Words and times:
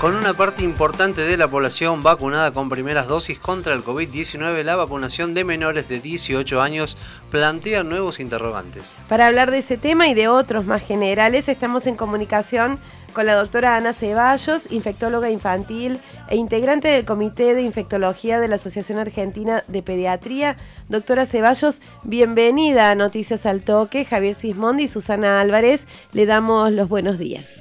Con 0.00 0.14
una 0.16 0.32
parte 0.32 0.62
importante 0.62 1.20
de 1.20 1.36
la 1.36 1.46
población 1.46 2.02
vacunada 2.02 2.52
con 2.52 2.70
primeras 2.70 3.06
dosis 3.06 3.38
contra 3.38 3.74
el 3.74 3.84
COVID-19, 3.84 4.62
la 4.62 4.74
vacunación 4.74 5.34
de 5.34 5.44
menores 5.44 5.90
de 5.90 6.00
18 6.00 6.62
años 6.62 6.96
plantea 7.30 7.84
nuevos 7.84 8.18
interrogantes. 8.18 8.96
Para 9.10 9.26
hablar 9.26 9.50
de 9.50 9.58
ese 9.58 9.76
tema 9.76 10.08
y 10.08 10.14
de 10.14 10.26
otros 10.26 10.64
más 10.64 10.82
generales, 10.82 11.50
estamos 11.50 11.86
en 11.86 11.96
comunicación 11.96 12.78
con 13.12 13.26
la 13.26 13.34
doctora 13.34 13.76
Ana 13.76 13.92
Ceballos, 13.92 14.72
infectóloga 14.72 15.28
infantil 15.28 15.98
e 16.30 16.36
integrante 16.36 16.88
del 16.88 17.04
Comité 17.04 17.54
de 17.54 17.60
Infectología 17.60 18.40
de 18.40 18.48
la 18.48 18.54
Asociación 18.54 18.98
Argentina 18.98 19.64
de 19.68 19.82
Pediatría. 19.82 20.56
Doctora 20.88 21.26
Ceballos, 21.26 21.82
bienvenida 22.04 22.90
a 22.90 22.94
Noticias 22.94 23.44
al 23.44 23.60
Toque. 23.60 24.06
Javier 24.06 24.34
Sismondi 24.34 24.84
y 24.84 24.88
Susana 24.88 25.42
Álvarez, 25.42 25.86
le 26.14 26.24
damos 26.24 26.72
los 26.72 26.88
buenos 26.88 27.18
días. 27.18 27.60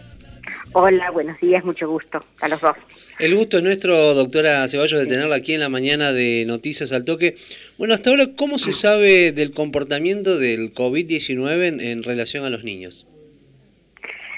Hola, 0.74 1.10
buenos 1.10 1.40
días, 1.40 1.66
mucho 1.66 1.90
gusto 1.90 2.24
a 2.42 2.48
los 2.48 2.62
dos. 2.62 2.76
El 3.18 3.36
gusto 3.36 3.58
es 3.58 3.64
nuestro, 3.64 4.14
doctora 4.14 4.68
Ceballos, 4.68 5.00
de 5.00 5.08
tenerla 5.08 5.38
aquí 5.38 5.56
en 5.56 5.62
la 5.62 5.70
mañana 5.70 6.14
de 6.14 6.46
Noticias 6.46 6.92
al 6.92 7.06
Toque. 7.06 7.38
Bueno, 7.80 7.96
hasta 7.96 8.12
ahora, 8.12 8.26
¿cómo 8.38 8.60
se 8.60 8.72
sabe 8.72 9.32
del 9.32 9.52
comportamiento 9.52 10.38
del 10.38 10.72
COVID-19 10.72 11.82
en, 11.82 12.04
relación 12.04 12.46
a 12.46 12.52
los 12.52 12.64
niños? 12.64 13.08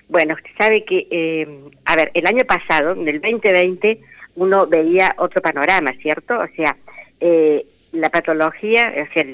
Bueno, 0.08 0.36
usted 0.36 0.52
sabe 0.58 0.86
que, 0.86 1.06
eh, 1.12 1.48
a 1.84 1.98
ver, 1.98 2.12
el 2.14 2.26
año 2.26 2.46
pasado, 2.46 2.94
en 2.94 3.10
el 3.10 3.20
2020, 3.20 4.00
uno 4.36 4.68
veía 4.68 5.14
otro 5.18 5.42
panorama, 5.42 5.92
¿cierto? 6.02 6.40
O 6.40 6.48
sea, 6.56 6.78
eh, 7.20 7.66
la 7.92 8.10
patología 8.10 8.94
o 9.10 9.14
sea, 9.14 9.26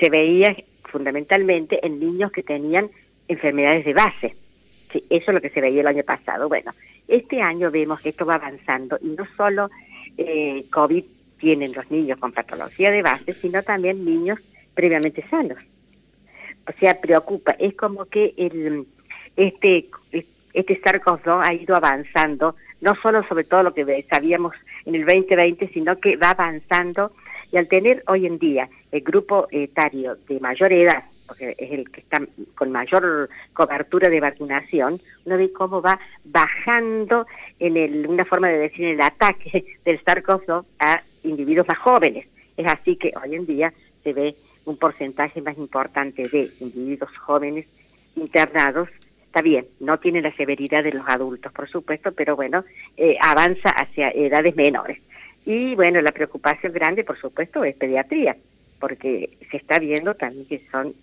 se 0.00 0.10
veía 0.10 0.56
fundamentalmente 0.90 1.78
en 1.86 2.00
niños 2.00 2.32
que 2.32 2.42
tenían 2.42 2.90
enfermedades 3.28 3.84
de 3.84 3.94
base 3.94 4.34
Sí, 4.92 5.04
eso 5.10 5.30
es 5.30 5.34
lo 5.34 5.40
que 5.40 5.50
se 5.50 5.60
veía 5.60 5.80
el 5.80 5.86
año 5.86 6.02
pasado. 6.02 6.48
Bueno, 6.48 6.72
este 7.06 7.42
año 7.42 7.70
vemos 7.70 8.00
que 8.00 8.10
esto 8.10 8.24
va 8.24 8.34
avanzando 8.34 8.98
y 9.02 9.08
no 9.08 9.26
solo 9.36 9.70
eh, 10.16 10.64
COVID 10.70 11.04
tienen 11.38 11.72
los 11.72 11.90
niños 11.90 12.18
con 12.18 12.32
patología 12.32 12.90
de 12.90 13.02
base, 13.02 13.34
sino 13.34 13.62
también 13.62 14.04
niños 14.04 14.38
previamente 14.74 15.24
sanos. 15.28 15.58
O 16.66 16.72
sea, 16.78 17.00
preocupa. 17.00 17.52
Es 17.58 17.74
como 17.74 18.04
que 18.06 18.34
el, 18.36 18.86
este, 19.36 19.88
este 20.52 20.82
SARS-CoV-2 20.82 21.40
ha 21.42 21.54
ido 21.54 21.76
avanzando, 21.76 22.56
no 22.80 22.94
solo 22.94 23.22
sobre 23.22 23.44
todo 23.44 23.62
lo 23.62 23.74
que 23.74 24.04
sabíamos 24.10 24.54
en 24.84 24.96
el 24.96 25.04
2020, 25.04 25.68
sino 25.68 25.98
que 25.98 26.16
va 26.16 26.30
avanzando 26.30 27.12
y 27.50 27.56
al 27.56 27.68
tener 27.68 28.02
hoy 28.06 28.26
en 28.26 28.38
día 28.38 28.68
el 28.92 29.00
grupo 29.00 29.48
etario 29.50 30.16
de 30.28 30.40
mayor 30.40 30.72
edad, 30.72 31.04
porque 31.28 31.54
es 31.58 31.70
el 31.70 31.90
que 31.90 32.00
está 32.00 32.20
con 32.54 32.72
mayor 32.72 33.28
cobertura 33.52 34.08
de 34.08 34.18
vacunación, 34.18 35.00
uno 35.26 35.36
ve 35.36 35.52
cómo 35.52 35.82
va 35.82 36.00
bajando 36.24 37.26
en 37.58 37.76
el, 37.76 38.06
una 38.08 38.24
forma 38.24 38.48
de 38.48 38.58
decir 38.58 38.86
el 38.86 39.00
ataque 39.00 39.76
del 39.84 40.02
SARS-CoV-2 40.02 40.64
a 40.80 41.02
individuos 41.24 41.68
más 41.68 41.78
jóvenes. 41.78 42.26
Es 42.56 42.66
así 42.66 42.96
que 42.96 43.12
hoy 43.22 43.34
en 43.34 43.46
día 43.46 43.72
se 44.02 44.12
ve 44.12 44.34
un 44.64 44.76
porcentaje 44.76 45.40
más 45.42 45.56
importante 45.58 46.28
de 46.28 46.50
individuos 46.60 47.16
jóvenes 47.18 47.66
internados. 48.16 48.88
Está 49.26 49.42
bien, 49.42 49.66
no 49.80 49.98
tiene 49.98 50.22
la 50.22 50.34
severidad 50.34 50.82
de 50.82 50.92
los 50.92 51.06
adultos, 51.06 51.52
por 51.52 51.68
supuesto, 51.68 52.12
pero 52.12 52.34
bueno, 52.34 52.64
eh, 52.96 53.16
avanza 53.20 53.68
hacia 53.70 54.10
edades 54.10 54.56
menores. 54.56 54.98
Y 55.44 55.74
bueno, 55.74 56.00
la 56.00 56.12
preocupación 56.12 56.72
grande, 56.72 57.04
por 57.04 57.18
supuesto, 57.18 57.64
es 57.64 57.76
pediatría, 57.76 58.36
porque 58.80 59.30
se 59.50 59.58
está 59.58 59.78
viendo 59.78 60.14
también 60.14 60.46
que 60.46 60.58
son 60.70 60.94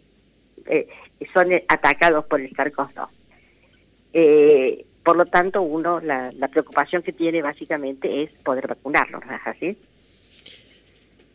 eh, 0.65 0.87
son 1.33 1.51
atacados 1.67 2.25
por 2.25 2.41
el 2.41 2.51
SARS-CoV-2. 2.51 3.07
Eh, 4.13 4.85
por 5.03 5.17
lo 5.17 5.25
tanto, 5.25 5.61
uno, 5.61 5.99
la, 5.99 6.31
preocupación 6.49 7.03
que 7.03 7.13
tiene 7.13 7.41
básicamente 7.41 8.23
es 8.23 8.31
poder 8.43 8.67
vacunarlos, 8.67 9.23
¿no 9.25 9.35
es 9.35 9.41
así? 9.45 9.77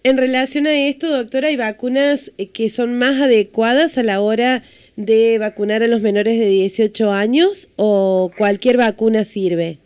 En 0.02 0.16
relación 0.16 0.66
a 0.66 0.72
esto, 0.72 1.08
doctora, 1.08 1.48
¿hay 1.48 1.56
vacunas 1.56 2.32
eh, 2.38 2.50
que 2.50 2.68
son 2.68 2.98
más 2.98 3.20
adecuadas 3.20 3.98
a 3.98 4.02
la 4.02 4.20
hora 4.20 4.62
de 4.96 5.38
vacunar 5.38 5.82
a 5.82 5.86
los 5.86 6.02
menores 6.02 6.38
de 6.38 6.46
18 6.46 7.12
años 7.12 7.68
o 7.76 8.32
cualquier 8.36 8.78
vacuna 8.78 9.24
sirve? 9.24 9.78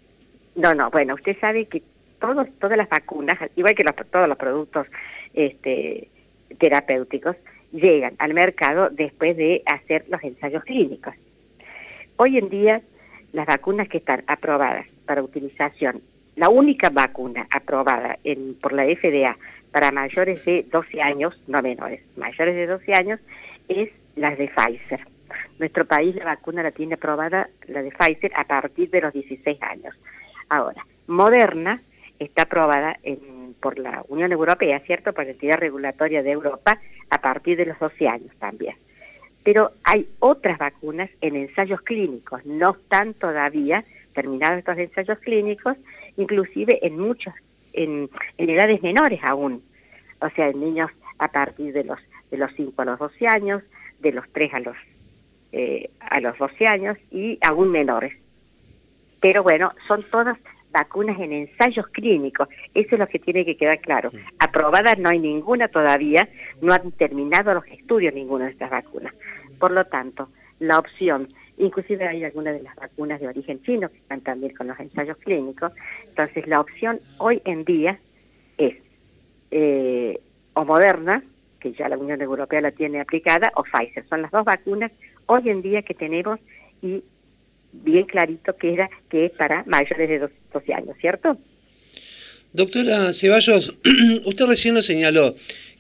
No, 0.55 0.73
no, 0.73 0.89
bueno, 0.91 1.15
usted 1.15 1.37
sabe 1.41 1.67
que 1.67 1.83
todos, 2.21 2.47
todas 2.61 2.79
las 2.79 2.89
vacunas, 2.89 3.37
igual 3.57 3.75
que 3.75 3.85
todos 3.85 4.29
los 4.29 4.39
productos 4.39 4.87
este, 5.35 6.09
terapéuticos, 6.59 7.37
llegan 7.75 8.15
al 8.19 8.33
mercado 8.35 8.89
después 8.89 9.37
de 9.37 9.63
hacer 9.67 10.05
los 10.09 10.23
ensayos 10.23 10.65
clínicos. 10.65 11.15
Hoy 12.17 12.39
en 12.39 12.49
día, 12.49 12.81
las 13.33 13.47
vacunas 13.47 13.89
que 13.89 13.99
están 13.99 14.23
aprobadas 14.27 14.87
para 15.05 15.23
utilización, 15.23 16.01
la 16.37 16.49
única 16.49 16.91
vacuna 16.91 17.47
aprobada 17.51 18.19
en, 18.25 18.55
por 18.55 18.73
la 18.73 18.85
FDA 18.85 19.37
para 19.73 19.91
mayores 19.91 20.45
de 20.45 20.65
12 20.71 21.03
años, 21.03 21.41
no 21.49 21.61
menores, 21.61 22.01
mayores 22.17 22.55
de 22.55 22.67
12 22.67 22.95
años, 22.95 23.21
es 23.69 23.91
la 24.15 24.35
de 24.37 24.49
Pfizer. 24.49 25.01
Nuestro 25.59 25.85
país 25.85 26.15
la 26.15 26.25
vacuna 26.27 26.63
la 26.63 26.71
tiene 26.71 26.95
aprobada, 26.95 27.49
la 27.67 27.83
de 27.83 27.91
Pfizer, 27.91 28.33
a 28.37 28.45
partir 28.45 28.91
de 28.91 29.01
los 29.01 29.13
16 29.13 29.61
años. 29.63 29.97
Ahora, 30.49 30.87
Moderna 31.09 31.83
está 32.21 32.43
aprobada 32.43 32.97
por 33.61 33.79
la 33.79 34.05
Unión 34.09 34.31
Europea, 34.31 34.79
¿cierto? 34.81 35.13
Por 35.13 35.25
la 35.25 35.33
entidad 35.33 35.59
regulatoria 35.59 36.23
de 36.23 36.31
Europa 36.31 36.79
a 37.11 37.21
partir 37.21 37.57
de 37.57 37.67
los 37.67 37.79
12 37.79 38.09
años 38.09 38.35
también. 38.39 38.77
Pero 39.43 39.73
hay 39.85 40.09
otras 40.21 40.59
vacunas 40.59 41.11
en 41.21 41.37
ensayos 41.37 41.83
clínicos, 41.83 42.45
no 42.47 42.73
están 42.73 43.15
todavía 43.15 43.85
terminados 44.15 44.59
estos 44.59 44.79
ensayos 44.79 45.19
clínicos, 45.19 45.77
inclusive 46.17 46.79
en 46.87 46.99
muchos, 46.99 47.35
en, 47.73 48.09
edades 48.39 48.83
menores 48.83 49.21
aún, 49.23 49.63
o 50.21 50.31
sea, 50.31 50.49
en 50.49 50.61
niños 50.61 50.91
a 51.19 51.29
partir 51.29 51.73
de 51.73 51.85
los 51.85 51.99
de 52.31 52.39
los 52.39 52.53
5 52.57 52.83
a 52.83 52.85
los 52.85 52.99
12 52.99 53.29
años, 53.29 53.63
de 54.01 54.13
los 54.13 54.29
3 54.33 54.55
a 54.55 54.61
los 54.61 54.77
eh, 55.53 55.91
a 56.01 56.21
los 56.21 56.37
12 56.39 56.67
años 56.67 56.99
y 57.11 57.39
aún 57.43 57.71
menores. 57.71 58.15
Pero 59.21 59.43
bueno, 59.43 59.73
son 59.87 60.03
todas 60.11 60.39
vacunas 60.75 61.19
en 61.19 61.33
ensayos 61.33 61.87
clínicos. 61.89 62.49
Eso 62.75 62.97
es 62.97 62.99
lo 62.99 63.07
que 63.07 63.19
tiene 63.19 63.47
que 63.47 63.57
quedar 63.57 63.81
claro. 63.81 64.11
Aprobadas 64.39 64.99
no 64.99 65.09
hay 65.09 65.21
ninguna 65.21 65.69
todavía, 65.69 66.29
no 66.61 66.75
han 66.75 66.93
terminado 66.93 67.55
los 67.55 67.67
estudios 67.69 68.13
ninguna 68.13 68.47
de 68.47 68.51
estas 68.51 68.71
vacunas. 68.71 69.15
Por 69.59 69.71
lo 69.71 69.87
tanto, 69.87 70.29
la 70.59 70.79
opción, 70.79 71.29
inclusive 71.57 72.07
hay 72.07 72.25
algunas 72.25 72.55
de 72.55 72.63
las 72.63 72.75
vacunas 72.77 73.21
de 73.21 73.29
origen 73.29 73.63
chino 73.63 73.89
que 73.89 73.99
están 73.99 74.21
también 74.21 74.55
con 74.55 74.67
los 74.67 74.79
ensayos 74.79 75.17
clínicos, 75.19 75.73
entonces 76.09 76.47
la 76.47 76.61
opción 76.61 77.01
hoy 77.19 77.41
en 77.45 77.65
día 77.65 77.99
es 78.59 78.75
eh, 79.51 80.21
o 80.55 80.65
Moderna, 80.65 81.23
que 81.61 81.73
ya 81.73 81.89
la 81.89 81.97
Unión 81.97 82.21
Europea 82.21 82.61
la 82.61 82.73
tiene 82.73 83.01
aplicada, 83.01 83.53
o 83.55 83.63
Pfizer. 83.63 84.07
Son 84.09 84.23
las 84.23 84.31
dos 84.31 84.45
vacunas 84.45 84.93
hoy 85.27 85.49
en 85.49 85.63
día 85.63 85.83
que 85.83 85.95
tenemos 85.95 86.39
y 86.83 87.03
bien 87.83 88.05
clarito 88.05 88.57
que 88.57 88.73
era 88.73 88.91
que 89.11 89.27
es 89.27 89.33
para 89.33 89.65
mayores 89.67 90.09
de 90.09 90.29
12 90.53 90.75
años, 90.75 90.97
¿cierto? 91.01 91.37
Doctora 92.53 93.13
Ceballos, 93.13 93.77
usted 94.25 94.47
recién 94.47 94.75
lo 94.75 94.83
señaló. 94.83 95.35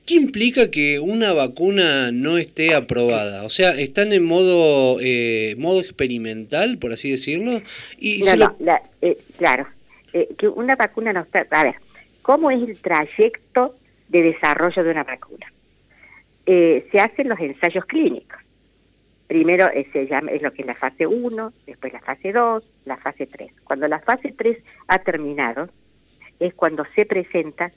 ¿Qué 0.06 0.14
implica 0.16 0.70
que 0.70 1.00
una 1.00 1.32
vacuna 1.32 2.12
no 2.12 2.36
esté 2.36 2.74
aprobada? 2.74 3.44
O 3.44 3.48
sea, 3.48 3.70
¿están 3.70 4.12
en 4.12 4.24
modo 4.24 4.98
eh, 5.00 5.54
modo 5.56 5.80
experimental, 5.80 6.76
por 6.78 6.92
así 6.92 7.10
decirlo? 7.10 7.62
Y 7.98 8.22
no, 8.36 8.56
no, 8.58 8.80
eh, 9.00 9.16
claro. 9.38 9.66
Eh, 10.12 10.28
que 10.36 10.46
una 10.46 10.76
vacuna 10.76 11.12
no 11.14 11.20
está... 11.20 11.46
A 11.50 11.64
ver, 11.64 11.76
¿cómo 12.20 12.50
es 12.50 12.68
el 12.68 12.76
trayecto 12.78 13.76
de 14.08 14.22
desarrollo 14.22 14.84
de 14.84 14.90
una 14.90 15.04
vacuna? 15.04 15.46
se 16.46 17.00
hacen 17.00 17.30
los 17.30 17.40
ensayos 17.40 17.86
clínicos. 17.86 18.38
Primero 19.26 19.66
se 19.92 20.02
es 20.02 20.42
lo 20.42 20.52
que 20.52 20.62
es 20.62 20.66
la 20.66 20.74
fase 20.74 21.06
1, 21.06 21.52
después 21.66 21.92
la 21.92 22.00
fase 22.00 22.32
2, 22.32 22.64
la 22.84 22.96
fase 22.98 23.26
3. 23.26 23.52
Cuando 23.64 23.88
la 23.88 24.00
fase 24.00 24.34
3 24.36 24.58
ha 24.88 24.98
terminado, 24.98 25.68
es 26.38 26.52
cuando 26.54 26.84
se 26.94 27.06
presenta 27.06 27.70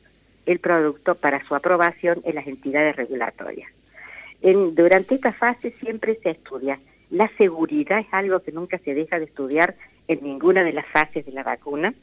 el 0.45 0.59
producto 0.59 1.15
para 1.15 1.43
su 1.43 1.55
aprobación 1.55 2.17
en 2.25 2.35
las 2.35 2.47
entidades 2.47 2.95
regulatorias. 2.95 3.71
Durante 4.41 5.15
esta 5.15 5.33
fase 5.33 5.71
siempre 5.71 6.15
se 6.21 6.31
estudia. 6.31 6.79
La 7.09 7.29
seguridad 7.37 7.99
es 7.99 8.07
algo 8.11 8.41
que 8.41 8.51
nunca 8.51 8.77
se 8.79 8.93
deja 8.93 9.19
de 9.19 9.25
estudiar 9.25 9.75
en 10.07 10.23
ninguna 10.23 10.63
de 10.63 10.73
las 10.73 10.85
fases 10.87 11.25
de 11.25 11.31
la 11.31 11.43
vacuna 11.43 11.93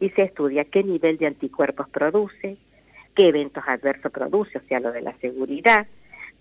y 0.00 0.10
se 0.10 0.22
estudia 0.22 0.64
qué 0.64 0.82
nivel 0.82 1.18
de 1.18 1.26
anticuerpos 1.26 1.88
produce, 1.88 2.56
qué 3.14 3.28
eventos 3.28 3.64
adversos 3.66 4.12
produce, 4.12 4.58
o 4.58 4.62
sea, 4.62 4.80
lo 4.80 4.92
de 4.92 5.02
la 5.02 5.16
seguridad, 5.18 5.86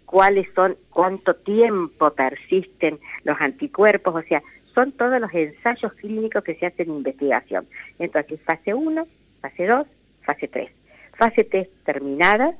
cuáles 0.07 0.47
son, 0.55 0.77
cuánto 0.89 1.35
tiempo 1.35 2.09
persisten 2.11 2.97
los 3.25 3.39
anticuerpos, 3.39 4.15
o 4.15 4.21
sea, 4.23 4.41
son 4.73 4.93
todos 4.93 5.19
los 5.19 5.31
ensayos 5.33 5.93
clínicos 5.93 6.43
que 6.43 6.55
se 6.55 6.65
hacen 6.65 6.89
en 6.89 6.97
investigación. 6.97 7.67
Entonces, 7.99 8.39
fase 8.41 8.73
1, 8.73 9.05
fase 9.41 9.67
2, 9.67 9.87
fase 10.23 10.47
3. 10.47 10.71
Fase 11.17 11.43
3 11.43 11.67
terminada 11.83 12.55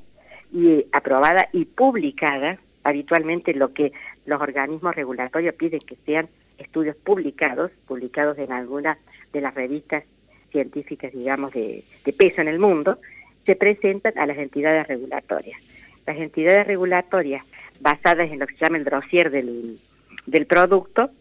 y 0.51 0.85
aprobada 0.91 1.47
y 1.53 1.65
publicada, 1.65 2.59
habitualmente 2.83 3.53
lo 3.53 3.73
que 3.73 3.94
los 4.25 4.41
organismos 4.41 4.95
regulatorios 4.95 5.55
piden 5.55 5.79
que 5.79 5.95
sean 6.05 6.27
estudios 6.57 6.97
publicados, 6.97 7.71
publicados 7.88 8.38
en 8.39 8.51
alguna 8.51 8.97
de 9.31 9.41
las 9.41 9.53
revistas 9.53 10.03
científicas, 10.51 11.13
digamos, 11.13 11.53
de, 11.53 11.83
peso 12.17 12.41
en 12.41 12.49
el 12.49 12.59
mundo, 12.59 12.97
se 13.45 13.55
presentan 13.55 14.17
a 14.17 14.25
las 14.25 14.38
entidades 14.38 14.88
regulatorias. 14.88 15.61
Las 16.07 16.18
entidades 16.18 16.65
regulatorias, 16.65 17.45
basadas 17.80 18.31
en 18.31 18.39
lo 18.39 18.48
que 18.48 18.56
se 18.56 18.65
llama 18.65 18.77
el 18.77 18.86
dossier 18.86 19.30
del, 19.30 19.80
del 20.25 20.45
producto, 20.48 21.12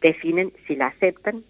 definen 0.00 0.52
si 0.66 0.76
la 0.76 0.88
aceptan, 0.88 1.42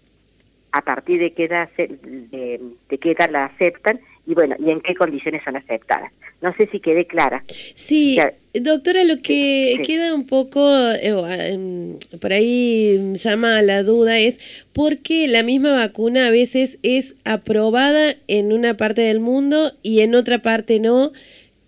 a 0.71 0.81
partir 0.81 1.19
de 1.19 1.33
qué 1.33 1.45
edad, 1.45 1.69
de, 1.77 2.59
de 2.89 2.97
qué 2.97 3.11
edad 3.11 3.29
la 3.29 3.45
aceptan 3.45 3.99
y 4.25 4.33
bueno, 4.33 4.55
y 4.59 4.69
en 4.69 4.81
qué 4.81 4.95
condiciones 4.95 5.43
son 5.43 5.57
aceptadas. 5.57 6.11
No 6.41 6.53
sé 6.55 6.67
si 6.71 6.79
quedé 6.79 7.05
clara. 7.05 7.43
Sí, 7.75 8.17
doctora, 8.53 9.03
lo 9.03 9.17
que 9.17 9.79
queda 9.85 10.13
un 10.13 10.25
poco, 10.25 10.59
eh, 10.91 11.51
em, 11.51 11.97
por 12.19 12.33
ahí 12.33 13.13
llama 13.15 13.61
la 13.61 13.83
duda 13.83 14.19
es 14.19 14.39
por 14.73 14.97
qué 14.99 15.27
la 15.27 15.43
misma 15.43 15.75
vacuna 15.75 16.27
a 16.27 16.31
veces 16.31 16.79
es 16.81 17.15
aprobada 17.25 18.15
en 18.27 18.53
una 18.53 18.75
parte 18.75 19.01
del 19.01 19.19
mundo 19.19 19.73
y 19.83 20.01
en 20.01 20.15
otra 20.15 20.39
parte 20.39 20.79
no. 20.79 21.11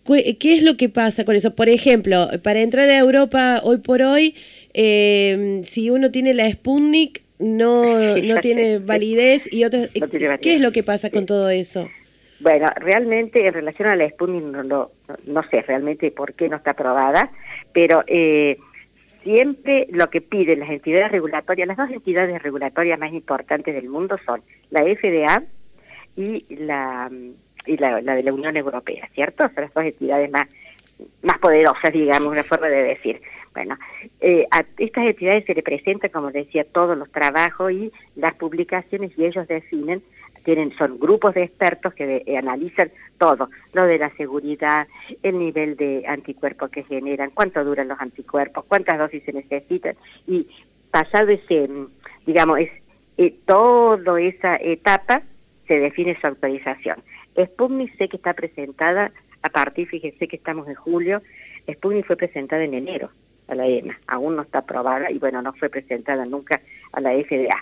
¿Qué 0.05 0.37
es 0.41 0.63
lo 0.63 0.75
que 0.75 0.89
pasa 0.89 1.23
con 1.23 1.35
eso? 1.35 1.55
Por 1.55 1.69
ejemplo, 1.69 2.27
para 2.43 2.59
entrar 2.59 2.89
a 2.89 2.97
Europa 2.97 3.61
hoy 3.63 3.77
por 3.77 4.01
hoy, 4.01 4.35
eh, 4.73 5.61
si 5.63 5.89
uno 5.89 6.11
tiene 6.11 6.33
la 6.33 6.49
Sputnik, 6.51 7.21
no, 7.39 8.17
no 8.17 8.39
tiene 8.39 8.79
validez 8.85 9.51
y 9.51 9.63
otras... 9.63 9.89
¿Qué 10.41 10.55
es 10.55 10.61
lo 10.61 10.71
que 10.71 10.83
pasa 10.83 11.09
con 11.09 11.25
todo 11.25 11.49
eso? 11.49 11.89
Bueno, 12.39 12.67
realmente 12.75 13.47
en 13.47 13.53
relación 13.53 13.87
a 13.87 13.95
la 13.95 14.09
Sputnik 14.09 14.43
no, 14.43 14.91
no, 15.25 15.43
sé 15.49 15.61
realmente 15.61 16.11
por 16.11 16.33
qué 16.33 16.49
no 16.49 16.57
está 16.57 16.71
aprobada, 16.71 17.31
pero 17.71 18.03
eh, 18.07 18.57
siempre 19.23 19.87
lo 19.91 20.09
que 20.09 20.19
piden 20.19 20.59
las 20.59 20.69
entidades 20.69 21.11
regulatorias, 21.11 21.67
las 21.67 21.77
dos 21.77 21.89
entidades 21.89 22.41
regulatorias 22.41 22.99
más 22.99 23.13
importantes 23.13 23.73
del 23.73 23.87
mundo 23.87 24.17
son 24.25 24.41
la 24.71 24.81
FDA 24.81 25.43
y 26.17 26.45
la, 26.49 27.09
y 27.65 27.77
la, 27.77 28.01
de 28.01 28.23
la 28.23 28.33
Unión 28.33 28.57
Europea, 28.57 29.07
¿cierto? 29.13 29.43
Son 29.53 29.63
las 29.63 29.73
dos 29.73 29.83
entidades 29.85 30.29
más, 30.31 30.47
más 31.21 31.37
poderosas, 31.39 31.91
digamos, 31.91 32.31
una 32.31 32.43
forma 32.43 32.67
de 32.67 32.83
decir. 32.83 33.21
Bueno, 33.53 33.77
eh, 34.19 34.47
a 34.49 34.63
estas 34.77 35.05
entidades 35.05 35.45
se 35.45 35.53
le 35.53 35.61
presentan, 35.61 36.09
como 36.09 36.31
decía, 36.31 36.63
todos 36.63 36.97
los 36.97 37.11
trabajos 37.11 37.71
y 37.71 37.91
las 38.15 38.33
publicaciones 38.33 39.11
y 39.15 39.25
ellos 39.25 39.47
definen 39.47 40.01
tienen, 40.43 40.75
son 40.77 40.99
grupos 40.99 41.33
de 41.33 41.43
expertos 41.43 41.93
que 41.93 42.23
eh, 42.25 42.37
analizan 42.37 42.91
todo, 43.17 43.49
lo 43.73 43.85
de 43.85 43.97
la 43.97 44.09
seguridad, 44.15 44.87
el 45.23 45.39
nivel 45.39 45.75
de 45.77 46.03
anticuerpos 46.07 46.69
que 46.69 46.83
generan, 46.83 47.31
cuánto 47.31 47.63
duran 47.63 47.87
los 47.87 47.99
anticuerpos, 47.99 48.65
cuántas 48.67 48.99
dosis 48.99 49.23
se 49.23 49.33
necesitan, 49.33 49.95
y 50.27 50.47
pasado 50.91 51.29
ese, 51.29 51.69
digamos, 52.25 52.59
es, 52.59 52.69
eh, 53.17 53.33
toda 53.45 54.19
esa 54.21 54.55
etapa 54.57 55.23
se 55.67 55.79
define 55.79 56.19
su 56.19 56.27
autorización. 56.27 57.01
Sputnik 57.37 57.95
sé 57.97 58.09
que 58.09 58.17
está 58.17 58.33
presentada 58.33 59.11
a 59.41 59.49
partir, 59.49 59.87
fíjense 59.87 60.27
que 60.27 60.35
estamos 60.35 60.67
en 60.67 60.75
julio, 60.75 61.21
Sputnik 61.71 62.05
fue 62.05 62.15
presentada 62.15 62.63
en 62.63 62.73
enero 62.73 63.09
a 63.47 63.55
la 63.55 63.67
EMA, 63.67 63.99
aún 64.07 64.35
no 64.35 64.43
está 64.43 64.59
aprobada 64.59 65.11
y 65.11 65.19
bueno, 65.19 65.41
no 65.41 65.53
fue 65.53 65.69
presentada 65.69 66.25
nunca 66.25 66.61
a 66.91 67.01
la 67.01 67.11
FDA 67.11 67.59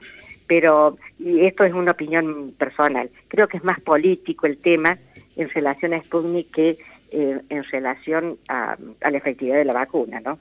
pero 0.52 0.98
y 1.18 1.46
esto 1.46 1.64
es 1.64 1.74
una 1.74 1.94
opinión 1.94 2.54
personal. 2.58 3.10
Creo 3.30 3.48
que 3.48 3.56
es 3.56 3.64
más 3.64 3.80
político 3.80 4.48
el 4.48 4.58
tema 4.58 4.98
en 5.38 5.50
relación 5.50 5.94
a 5.94 6.02
Sputnik 6.02 6.52
que 6.52 6.76
eh, 7.10 7.40
en 7.48 7.64
relación 7.72 8.38
a, 8.50 8.76
la 9.00 9.18
efectividad 9.18 9.56
de 9.56 9.64
la 9.64 9.72
vacuna, 9.72 10.20
¿no? 10.20 10.40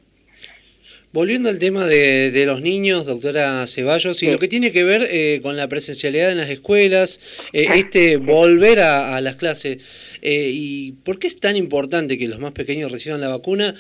Volviendo 1.13 1.49
al 1.49 1.59
tema 1.59 1.87
de, 1.87 2.45
los 2.47 2.63
niños, 2.63 3.07
doctora 3.07 3.67
Ceballos, 3.67 4.23
y 4.23 4.31
lo 4.31 4.39
que 4.39 4.47
tiene 4.47 4.71
que 4.71 4.85
ver 4.85 5.09
eh, 5.11 5.41
con 5.43 5.57
la 5.57 5.67
presencialidad 5.69 6.31
en 6.31 6.39
las 6.39 6.51
escuelas, 6.51 7.21
eh, 7.53 7.67
este 7.75 8.17
volver 8.17 8.79
a, 8.79 9.17
a 9.17 9.21
las 9.21 9.35
clases, 9.35 9.79
y 10.23 10.93
por 11.05 11.19
qué 11.19 11.27
es 11.27 11.41
tan 11.41 11.57
importante 11.57 12.17
que 12.17 12.29
los 12.29 12.39
más 12.39 12.53
pequeños 12.53 12.93
reciban 12.93 13.21
la 13.21 13.29
vacuna, 13.29 13.75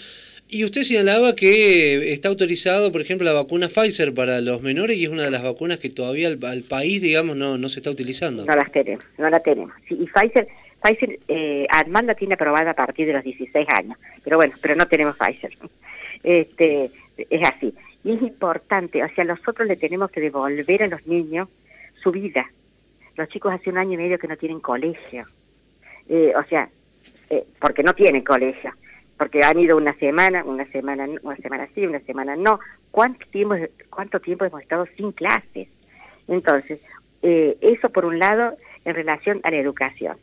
y 0.53 0.65
usted 0.65 0.82
señalaba 0.82 1.37
que 1.37 2.12
está 2.12 2.29
autorizado, 2.29 2.91
por 2.91 3.00
ejemplo, 3.00 3.25
la 3.25 3.33
vacuna 3.33 3.69
Pfizer 3.69 4.12
para 4.12 4.41
los 4.41 4.62
menores 4.62 4.97
y 4.97 5.05
es 5.05 5.11
una 5.11 5.23
de 5.23 5.31
las 5.31 5.44
vacunas 5.44 5.79
que 5.79 5.91
todavía 5.91 6.26
al, 6.26 6.62
país, 6.69 7.00
digamos, 7.00 7.37
no, 7.37 7.56
no 7.56 7.69
se 7.69 7.79
está 7.79 7.91
utilizando. 7.91 8.44
No 8.44 8.56
las 8.56 8.73
tenemos, 8.73 9.05
no 9.17 9.31
la 9.31 9.38
tenemos. 9.38 9.73
Sí, 9.88 9.97
y 10.00 10.06
Pfizer, 10.06 10.49
Pfizer 10.83 11.21
eh, 11.29 11.69
la 11.71 12.15
tiene 12.17 12.35
aprobada 12.35 12.73
a 12.73 12.75
partir 12.75 13.06
de 13.06 13.12
los 13.12 13.23
16 13.23 13.65
años, 13.69 13.97
pero 14.25 14.38
bueno, 14.38 14.55
pero 14.61 14.75
no 14.75 14.88
tenemos 14.88 15.17
Pfizer. 15.17 15.53
Este, 16.25 16.91
es 17.29 17.49
así. 17.49 17.75
Y 18.05 18.13
es 18.15 18.23
importante, 18.23 19.03
o 19.03 19.09
sea, 19.11 19.25
nosotros 19.25 19.69
le 19.69 19.77
tenemos 19.77 20.11
que 20.11 20.21
devolver 20.21 20.83
a 20.85 20.89
los 20.89 21.07
niños 21.07 21.49
su 22.03 22.11
vida. 22.11 22.51
Los 23.17 23.29
chicos 23.29 23.53
hace 23.53 23.71
un 23.71 23.79
año 23.79 23.95
y 23.95 23.97
medio 23.99 24.19
que 24.19 24.29
no 24.29 24.37
tienen 24.37 24.61
colegio. 24.61 25.27
Eh, 26.09 26.33
o 26.37 26.43
sea, 26.45 26.69
eh, 27.29 27.45
porque 27.61 27.83
no 27.83 27.95
tienen 27.95 28.23
colegio 28.23 28.73
porque 29.21 29.45
han 29.45 29.59
ido 29.59 29.77
una 29.77 29.93
semana, 29.99 30.43
una 30.45 30.65
semana, 30.73 31.07
una 31.23 31.37
semana 31.37 31.69
sí, 31.75 31.85
una 31.85 32.01
semana 32.01 32.37
no. 32.37 32.59
¿Cuánto 32.91 33.27
tiempo, 33.27 33.55
cuánto 33.91 34.19
tiempo 34.19 34.47
hemos 34.47 34.63
estado 34.63 34.87
sin 34.97 35.13
clases? 35.13 35.69
Entonces, 36.27 36.81
eh, 37.21 37.55
eso 37.61 37.91
por 37.91 38.07
un 38.07 38.19
lado 38.19 38.57
en 38.87 38.95
relación 38.95 39.41
a 39.43 39.51
la 39.51 39.59
educación. 39.59 40.17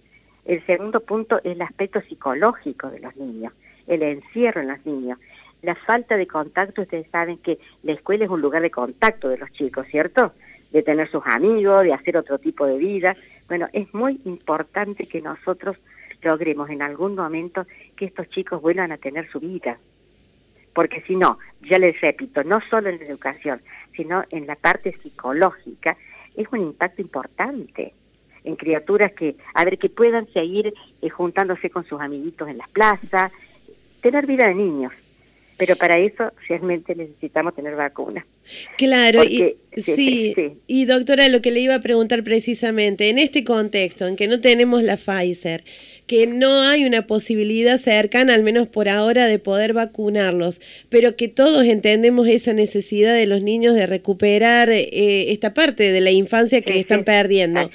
El 0.45 0.65
segundo 0.65 1.01
punto 1.01 1.37
es 1.43 1.51
el 1.51 1.61
aspecto 1.61 2.01
psicológico 2.01 2.89
de 2.89 2.99
los 2.99 3.15
niños, 3.17 3.53
el 3.85 4.01
encierro 4.01 4.61
en 4.61 4.69
los 4.69 4.83
niños. 4.83 5.19
La 5.61 5.75
falta 5.75 6.17
de 6.17 6.27
contacto, 6.27 6.83
ustedes 6.83 7.09
saben 7.09 7.37
que 7.37 7.59
la 7.83 7.93
escuela 7.93 8.25
es 8.25 8.29
un 8.29 8.41
lugar 8.41 8.61
de 8.61 8.71
contacto 8.71 9.29
de 9.29 9.37
los 9.37 9.51
chicos, 9.51 9.87
¿cierto? 9.87 10.33
De 10.71 10.83
tener 10.83 11.09
sus 11.09 11.23
amigos, 11.25 11.83
de 11.83 11.93
hacer 11.93 12.17
otro 12.17 12.37
tipo 12.37 12.65
de 12.65 12.77
vida. 12.77 13.15
Bueno, 13.47 13.67
es 13.73 13.91
muy 13.93 14.19
importante 14.25 15.07
que 15.07 15.21
nosotros 15.21 15.77
logremos 16.21 16.69
en 16.69 16.81
algún 16.81 17.15
momento 17.15 17.65
que 17.95 18.05
estos 18.05 18.29
chicos 18.29 18.61
vuelvan 18.61 18.91
a 18.91 18.97
tener 18.97 19.29
su 19.31 19.39
vida. 19.39 19.77
Porque 20.73 21.01
si 21.01 21.15
no, 21.15 21.39
ya 21.61 21.79
les 21.79 21.99
repito, 22.01 22.43
no 22.43 22.59
solo 22.69 22.89
en 22.89 22.99
la 22.99 23.05
educación, 23.05 23.61
sino 23.95 24.23
en 24.29 24.45
la 24.45 24.55
parte 24.55 24.93
psicológica, 24.93 25.97
es 26.35 26.47
un 26.51 26.61
impacto 26.61 27.01
importante 27.01 27.93
en 28.43 28.55
criaturas 28.55 29.11
que, 29.13 29.35
a 29.55 29.65
ver, 29.65 29.77
que 29.77 29.89
puedan 29.89 30.27
seguir 30.31 30.73
eh, 31.01 31.09
juntándose 31.09 31.69
con 31.69 31.83
sus 31.83 31.99
amiguitos 31.99 32.47
en 32.47 32.59
las 32.59 32.69
plazas, 32.69 33.31
tener 34.01 34.25
vida 34.27 34.47
de 34.47 34.53
niños. 34.53 34.93
Pero 35.57 35.75
para 35.75 35.97
eso 35.97 36.31
realmente 36.47 36.93
necesitamos 36.95 37.55
tener 37.55 37.75
vacunas. 37.75 38.25
Claro, 38.77 39.23
y, 39.23 39.55
sí, 39.75 40.35
y 40.67 40.85
doctora, 40.85 41.27
lo 41.29 41.41
que 41.41 41.51
le 41.51 41.61
iba 41.61 41.75
a 41.75 41.79
preguntar 41.79 42.23
precisamente, 42.23 43.09
en 43.09 43.17
este 43.17 43.43
contexto 43.43 44.07
en 44.07 44.15
que 44.15 44.27
no 44.27 44.39
tenemos 44.39 44.83
la 44.83 44.97
Pfizer, 44.97 45.63
que 46.05 46.27
no 46.27 46.61
hay 46.61 46.85
una 46.85 47.07
posibilidad 47.07 47.77
cercana, 47.77 48.33
al 48.33 48.43
menos 48.43 48.67
por 48.67 48.87
ahora, 48.87 49.25
de 49.25 49.39
poder 49.39 49.73
vacunarlos, 49.73 50.61
pero 50.89 51.15
que 51.15 51.27
todos 51.27 51.65
entendemos 51.65 52.27
esa 52.27 52.53
necesidad 52.53 53.13
de 53.13 53.25
los 53.25 53.43
niños 53.43 53.75
de 53.75 53.87
recuperar 53.87 54.69
eh, 54.69 55.31
esta 55.31 55.53
parte 55.53 55.91
de 55.91 56.01
la 56.01 56.11
infancia 56.11 56.61
que 56.61 56.79
están 56.79 57.03
perdiendo. 57.03 57.69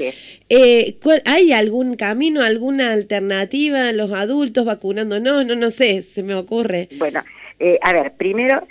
Eh, 0.49 0.97
¿Hay 1.25 1.53
algún 1.53 1.97
camino, 1.97 2.43
alguna 2.43 2.93
alternativa, 2.93 3.93
los 3.93 4.13
adultos 4.13 4.65
vacunándonos? 4.65 5.47
No, 5.47 5.55
no 5.55 5.71
sé, 5.71 6.03
se 6.03 6.23
me 6.23 6.35
ocurre. 6.35 6.89
Bueno, 6.99 7.23
eh, 7.63 7.79
a 7.81 7.93
ver, 7.93 8.13
primero, 8.17 8.67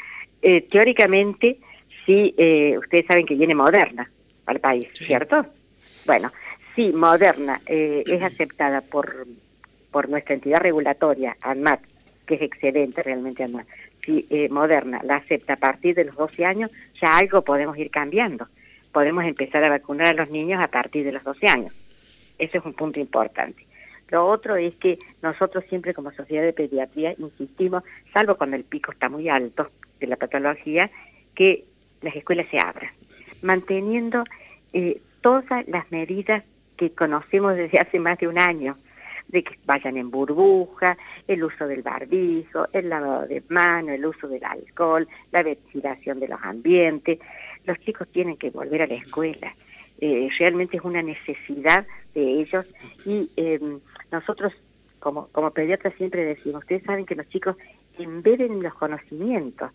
teóricamente, 0.70 1.58
sí, 2.06 2.34
ustedes 2.78 3.06
saben 3.06 3.26
que 3.26 3.36
viene 3.36 3.54
Moderna 3.54 4.10
al 4.48 4.60
país, 4.60 4.88
¿cierto? 4.94 5.46
Bueno, 6.06 6.32
sí, 6.76 6.92
Moderna 6.92 7.62
es 7.68 8.24
aceptada 8.24 8.82
por 8.82 9.28
por 9.92 10.10
nuestra 10.10 10.34
entidad 10.34 10.62
regulatoria, 10.62 11.36
ANMAT, 11.42 11.82
que 12.26 12.36
es 12.36 12.42
excelente 12.42 13.04
realmente 13.04 13.44
ANMAT, 13.44 13.68
si 14.04 14.26
eh, 14.30 14.50
Moderna 14.50 15.02
la 15.04 15.18
acepta 15.18 15.54
a 15.54 15.58
partir 15.58 15.96
de 15.96 16.06
los 16.06 16.16
12 16.16 16.46
años, 16.46 16.72
ya 17.00 17.18
algo 17.18 17.44
podemos 17.44 17.78
ir 17.78 17.92
cambiando. 17.92 18.48
Podemos 18.92 19.24
empezar 19.26 19.64
a 19.64 19.70
vacunar 19.70 20.08
a 20.08 20.14
los 20.14 20.30
niños 20.32 20.62
a 20.62 20.68
partir 20.68 21.04
de 21.06 21.12
los 21.12 21.24
12 21.24 21.48
años. 21.48 21.74
Ese 22.38 22.58
es 22.58 22.66
un 22.66 22.74
punto 22.74 23.00
importante. 23.00 23.66
Lo 24.12 24.28
otro 24.28 24.58
es 24.58 24.76
que 24.76 25.00
nosotros 25.22 25.64
siempre 25.70 25.94
como 25.94 26.12
sociedad 26.12 26.44
de 26.44 26.54
pediatría 26.54 27.16
insistimos, 27.18 27.84
salvo 28.14 28.36
cuando 28.36 28.58
el 28.58 28.66
pico 28.66 28.92
está 28.92 29.10
muy 29.10 29.30
alto 29.30 29.70
de 30.00 30.08
la 30.08 30.18
patología, 30.18 30.92
que 31.34 31.64
las 32.02 32.16
escuelas 32.16 32.48
se 32.52 32.60
abran, 32.60 32.92
manteniendo 33.42 34.24
eh, 34.74 35.02
todas 35.22 35.68
las 35.68 35.90
medidas 35.92 36.44
que 36.76 36.92
conocemos 36.92 37.56
desde 37.56 37.80
hace 37.80 38.00
más 38.00 38.20
de 38.20 38.28
un 38.28 38.40
año, 38.40 38.76
de 39.28 39.44
que 39.44 39.58
vayan 39.66 39.96
en 39.96 40.12
burbuja, 40.12 40.98
el 41.28 41.44
uso 41.44 41.68
del 41.68 41.82
barbijo, 41.82 42.68
el 42.74 42.90
lavado 42.90 43.28
de 43.28 43.42
manos, 43.48 43.92
el 43.92 44.06
uso 44.06 44.28
del 44.28 44.44
alcohol, 44.44 45.08
la 45.32 45.44
ventilación 45.44 46.20
de 46.20 46.28
los 46.28 46.40
ambientes. 46.42 47.20
Los 47.66 47.80
chicos 47.80 48.10
tienen 48.12 48.36
que 48.36 48.50
volver 48.50 48.82
a 48.82 48.88
la 48.88 48.96
escuela. 48.96 49.56
Eh, 50.00 50.30
realmente 50.40 50.78
es 50.78 50.84
una 50.84 51.02
necesidad 51.02 51.86
de 52.14 52.42
ellos 52.42 52.66
y 53.06 53.30
em, 53.38 53.80
nosotros 54.12 54.54
como, 55.00 55.28
como 55.28 55.52
pediatras 55.52 55.96
siempre 55.96 56.24
decimos, 56.24 56.62
ustedes 56.62 56.84
saben 56.84 57.06
que 57.06 57.16
los 57.16 57.28
chicos 57.30 57.56
embeben 57.98 58.62
los 58.62 58.74
conocimientos. 58.76 59.72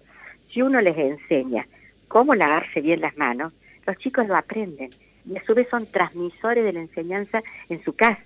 Si 0.49 0.62
uno 0.62 0.81
les 0.81 0.97
enseña 0.97 1.66
cómo 2.09 2.35
lavarse 2.35 2.81
bien 2.81 3.00
las 3.00 3.16
manos, 3.16 3.52
los 3.87 3.97
chicos 3.99 4.26
lo 4.28 4.37
aprenden 4.37 4.90
y 5.26 5.37
a 5.37 5.45
su 5.45 5.55
vez 5.55 5.69
son 5.69 5.87
transmisores 5.87 6.64
de 6.64 6.73
la 6.73 6.81
enseñanza 6.81 7.43
en 7.69 7.83
su 7.83 7.95
casa. 7.95 8.23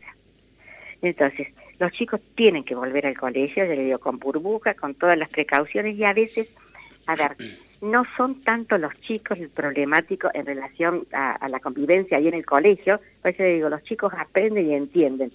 Entonces, 1.03 1.49
los 1.79 1.93
chicos 1.93 2.21
tienen 2.35 2.65
que 2.65 2.75
volver 2.75 3.07
al 3.07 3.17
colegio, 3.17 3.65
ya 3.65 3.75
le 3.75 3.85
digo, 3.85 3.99
con 3.99 4.19
burbuja, 4.19 4.75
con 4.75 4.95
todas 4.95 5.17
las 5.17 5.31
precauciones 5.31 5.97
y 5.97 6.05
a 6.05 6.13
veces, 6.13 6.49
a 7.07 7.17
ver, 7.17 7.37
no 7.81 8.05
son 8.17 8.43
tanto 8.43 8.77
los 8.77 8.93
chicos 9.01 9.39
el 9.39 9.49
problemático 9.49 10.29
en 10.35 10.45
relación 10.45 11.07
a, 11.13 11.49
la 11.49 11.61
convivencia 11.61 12.19
ahí 12.19 12.29
en 12.29 12.35
el 12.35 12.45
colegio, 12.45 13.01
por 13.23 13.31
eso 13.31 13.43
le 13.43 13.55
digo, 13.55 13.71
los 13.71 13.83
chicos 13.85 14.13
aprenden 14.17 14.67
y 14.67 14.75
entienden, 14.75 15.33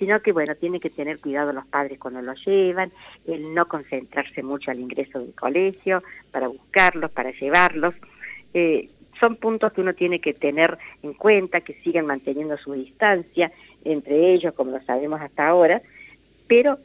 sino 0.00 0.20
que, 0.22 0.32
bueno, 0.32 0.56
tienen 0.56 0.80
que 0.80 0.88
tener 0.88 1.20
cuidado 1.20 1.52
los 1.52 1.66
padres 1.66 1.98
cuando 1.98 2.22
los 2.22 2.42
llevan, 2.44 2.90
el 3.28 3.54
no 3.54 3.68
concentrarse 3.68 4.42
mucho 4.42 4.70
al 4.70 4.80
ingreso 4.80 5.20
del 5.20 5.34
colegio, 5.34 6.02
para 6.32 6.48
buscarlos, 6.48 7.10
para 7.10 7.30
llevarlos. 7.32 7.94
Eh, 8.54 8.88
son 9.20 9.36
puntos 9.36 9.74
que 9.74 9.82
uno 9.82 9.92
tiene 9.92 10.18
que 10.18 10.32
tener 10.32 10.78
en 11.02 11.12
cuenta, 11.12 11.60
que 11.60 11.74
sigan 11.84 12.06
manteniendo 12.06 12.56
su 12.56 12.72
distancia 12.72 13.52
entre 13.84 14.32
ellos, 14.32 14.54
como 14.54 14.70
lo 14.70 14.82
sabemos 14.84 15.20
hasta 15.20 15.46
ahora, 15.46 15.82
pero 16.48 16.78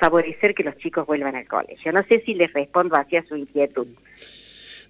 favorecer 0.00 0.54
que 0.54 0.64
los 0.64 0.78
chicos 0.78 1.06
vuelvan 1.06 1.36
al 1.36 1.46
colegio. 1.46 1.92
No 1.92 2.02
sé 2.08 2.22
si 2.22 2.32
les 2.32 2.50
respondo 2.54 2.96
hacia 2.96 3.22
su 3.26 3.36
inquietud. 3.36 3.86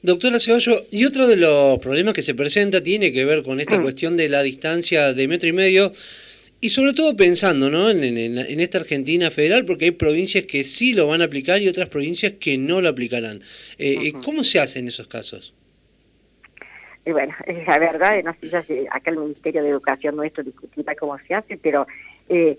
Doctora 0.02 0.38
Ceballo, 0.38 0.84
y 0.92 1.04
otro 1.04 1.26
de 1.26 1.36
los 1.36 1.78
problemas 1.78 2.14
que 2.14 2.22
se 2.22 2.34
presenta 2.34 2.80
tiene 2.80 3.12
que 3.12 3.24
ver 3.24 3.42
con 3.42 3.58
esta 3.58 3.78
mm. 3.80 3.82
cuestión 3.82 4.16
de 4.16 4.28
la 4.28 4.42
distancia 4.42 5.12
de 5.12 5.26
metro 5.26 5.48
y 5.48 5.52
medio, 5.52 5.92
y 6.64 6.70
sobre 6.70 6.94
todo 6.94 7.14
pensando 7.14 7.68
¿no? 7.68 7.90
en, 7.90 7.98
en, 8.02 8.60
esta 8.60 8.78
Argentina 8.78 9.30
federal, 9.30 9.66
porque 9.66 9.84
hay 9.84 9.90
provincias 9.90 10.44
que 10.44 10.64
sí 10.64 10.94
lo 10.94 11.06
van 11.06 11.20
a 11.20 11.26
aplicar 11.26 11.60
y 11.60 11.68
otras 11.68 11.90
provincias 11.90 12.32
que 12.40 12.56
no 12.56 12.80
lo 12.80 12.88
aplicarán. 12.88 13.42
Eh, 13.76 14.14
¿Cómo 14.24 14.42
se 14.42 14.60
hace 14.60 14.78
en 14.78 14.88
esos 14.88 15.06
casos? 15.06 15.54
Y 17.04 17.12
bueno, 17.12 17.34
la 17.68 17.78
verdad, 17.78 18.12
no 18.24 18.34
sé 18.40 18.62
si 18.62 18.86
acá 18.90 19.10
el 19.10 19.18
Ministerio 19.18 19.62
de 19.62 19.68
Educación 19.68 20.16
nuestro 20.16 20.42
discutirá 20.42 20.94
cómo 20.94 21.18
se 21.28 21.34
hace, 21.34 21.58
pero 21.58 21.86
eh, 22.30 22.56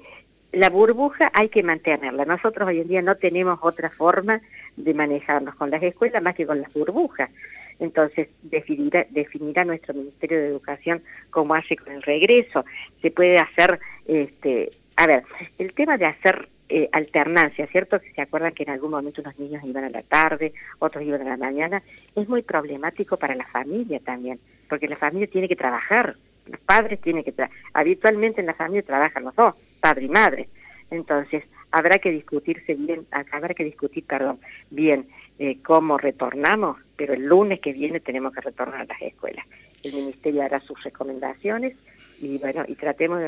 la 0.52 0.70
burbuja 0.70 1.32
hay 1.34 1.50
que 1.50 1.64
mantenerla. 1.64 2.26
Nosotros 2.26 2.68
hoy 2.68 2.82
en 2.82 2.88
día 2.88 3.02
no 3.02 3.16
tenemos 3.16 3.58
otra 3.64 3.90
forma 3.90 4.40
de 4.78 4.94
manejarnos 4.94 5.56
con 5.56 5.72
las 5.72 5.82
escuelas 5.82 6.22
más 6.22 6.36
que 6.36 6.46
con 6.46 6.62
las 6.62 6.72
burbujas. 6.72 7.32
Entonces, 7.80 8.30
definirá, 8.42 9.06
definirá 9.10 9.66
nuestro 9.66 9.94
Ministerio 9.94 10.40
de 10.40 10.48
Educación 10.48 11.04
cómo 11.30 11.56
hace 11.56 11.76
con 11.76 11.94
el 11.94 12.02
regreso. 12.02 12.66
Se 13.02 13.12
puede 13.12 13.38
hacer, 13.38 13.80
este, 14.08 14.72
a 14.96 15.08
ver, 15.08 15.24
el 15.58 15.74
tema 15.74 15.98
de 15.98 16.06
hacer 16.06 16.50
eh, 16.68 16.90
alternancia, 16.94 17.68
¿cierto? 17.68 18.00
Que 18.02 18.12
se 18.14 18.22
acuerdan 18.24 18.54
que 18.54 18.64
en 18.64 18.72
algún 18.72 18.90
momento 18.90 19.22
unos 19.22 19.38
niños 19.38 19.64
iban 19.64 19.84
a 19.84 19.90
la 19.92 20.02
tarde, 20.02 20.52
otros 20.80 21.04
iban 21.04 21.22
a 21.22 21.26
la 21.26 21.38
mañana, 21.38 21.84
es 22.16 22.28
muy 22.28 22.42
problemático 22.42 23.18
para 23.18 23.36
la 23.36 23.46
familia 23.46 24.00
también, 24.00 24.40
porque 24.68 24.88
la 24.88 24.96
familia 24.96 25.28
tiene 25.28 25.48
que 25.48 25.56
trabajar, 25.56 26.16
los 26.48 26.60
padres 26.62 27.00
tienen 27.02 27.24
que 27.24 27.34
trabajar, 27.34 27.56
habitualmente 27.72 28.42
en 28.42 28.48
la 28.48 28.56
familia 28.56 28.82
trabajan 28.82 29.26
los 29.26 29.36
dos, 29.36 29.54
padre 29.80 30.06
y 30.06 30.10
madre, 30.10 30.50
entonces 30.90 31.44
habrá 31.70 32.00
que 32.00 32.10
discutirse 32.10 32.74
bien, 32.74 33.06
habrá 33.12 33.54
que 33.54 33.64
discutir, 33.64 34.04
perdón, 34.04 34.40
bien 34.72 35.08
eh, 35.38 35.60
cómo 35.62 36.00
retornamos, 36.00 36.78
pero 36.96 37.14
el 37.14 37.26
lunes 37.26 37.60
que 37.60 37.74
viene 37.74 38.00
tenemos 38.00 38.34
que 38.34 38.42
retornar 38.42 38.82
a 38.82 38.86
las 38.86 39.02
escuelas. 39.02 39.46
El 39.84 39.94
ministerio 39.94 40.44
hará 40.44 40.60
sus 40.62 40.82
recomendaciones 40.84 41.76
y 42.20 42.38
bueno, 42.38 42.64
y 42.68 42.76
tratemos 42.76 43.20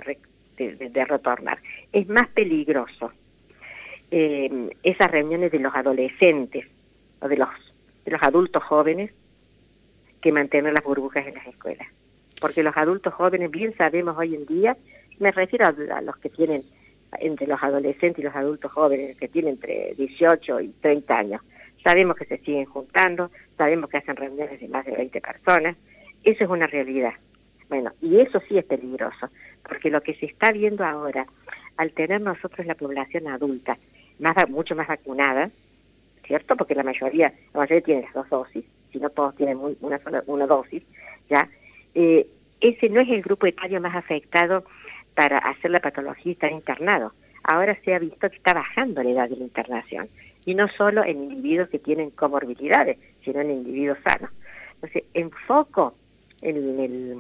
de 0.58 1.06
retornar. 1.06 1.60
Es 1.92 2.08
más 2.08 2.28
peligroso 2.30 3.12
eh, 4.10 4.70
esas 4.84 5.12
reuniones 5.12 5.52
de 5.52 5.60
los 5.60 5.76
adolescentes 5.76 6.66
o 7.20 7.28
de 7.28 7.38
los, 7.38 7.50
de 8.06 8.12
los 8.12 8.24
adultos 8.24 8.64
jóvenes 8.64 9.12
que 10.22 10.32
mantener 10.32 10.74
las 10.74 10.84
burbujas 10.84 11.28
en 11.28 11.36
las 11.36 11.48
escuelas. 11.48 11.88
Porque 12.40 12.64
los 12.64 12.78
adultos 12.78 13.14
jóvenes, 13.14 13.52
bien 13.52 13.76
sabemos 13.76 14.18
hoy 14.18 14.36
en 14.36 14.46
día, 14.46 14.78
me 15.20 15.32
refiero 15.32 15.66
a, 15.66 16.02
los 16.02 16.18
que 16.18 16.30
tienen, 16.30 16.64
entre 17.20 17.48
los 17.48 17.62
adolescentes 17.62 18.20
y 18.20 18.24
los 18.26 18.36
adultos 18.36 18.72
jóvenes, 18.72 19.18
que 19.18 19.28
tienen 19.28 19.56
entre 19.56 19.94
18 19.96 20.62
y 20.62 20.68
30 20.70 21.18
años, 21.18 21.42
sabemos 21.84 22.16
que 22.16 22.26
se 22.26 22.38
siguen 22.40 22.66
juntando, 22.66 23.32
sabemos 23.58 23.90
que 23.90 23.98
hacen 23.98 24.16
reuniones 24.16 24.60
de 24.60 24.68
más 24.68 24.86
de 24.86 24.92
20 24.92 25.22
personas, 25.22 25.76
eso 26.24 26.44
es 26.44 26.50
una 26.50 26.68
realidad. 26.68 27.14
Bueno, 27.70 27.92
y 28.02 28.20
eso 28.20 28.42
sí 28.48 28.58
es 28.58 28.66
peligroso, 28.66 29.30
porque 29.68 29.90
lo 29.90 30.02
que 30.02 30.16
se 30.16 30.26
está 30.26 30.52
viendo 30.52 30.86
ahora, 30.86 31.26
al 31.76 31.92
tener 31.92 32.22
nosotros 32.22 32.66
la 32.66 32.76
población 32.76 33.28
adulta 33.28 33.78
más, 34.20 34.36
mucho 34.50 34.76
más 34.76 34.88
vacunada, 34.88 35.52
¿cierto? 36.26 36.56
Porque 36.56 36.76
la 36.76 36.84
mayoría, 36.84 37.34
la 37.54 37.60
mayoría 37.62 37.84
tiene 37.84 38.02
las 38.04 38.14
dos 38.14 38.30
dosis, 38.30 38.66
si 38.92 39.00
no 39.00 39.10
todos 39.10 39.36
tienen 39.36 39.60
una 39.82 40.00
sola 40.00 40.24
una 40.28 40.48
dosis, 40.48 40.84
¿ya? 41.30 41.50
Eh, 41.94 42.28
ese 42.62 42.90
no 42.90 43.02
es 43.02 43.10
el 43.10 43.22
grupo 43.22 43.46
etario 43.46 43.80
más 43.82 43.96
afectado 43.96 44.66
para 45.14 45.38
hacer 45.38 45.72
la 45.72 45.80
patología 45.80 46.32
y 46.32 46.34
estar 46.34 46.52
internado. 46.52 47.14
Ahora 47.44 47.78
se 47.84 47.94
ha 47.94 48.00
visto 48.00 48.30
que 48.30 48.36
está 48.36 48.54
bajando 48.54 49.04
la 49.04 49.10
edad 49.10 49.30
de 49.30 49.38
la 49.38 49.44
internación, 49.44 50.10
y 50.48 50.56
no 50.56 50.70
solo 50.70 51.04
en 51.04 51.26
individuos 51.26 51.68
que 51.68 51.78
tienen 51.78 52.10
comorbilidades, 52.10 52.98
sino 53.26 53.42
en 53.42 53.52
individuos 53.52 53.98
sanos. 54.02 54.32
Entonces, 54.76 55.04
enfoco 55.14 55.94
en 56.42 56.56
el, 56.80 57.18